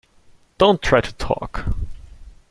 [0.57, 1.63] Don’t try to talk!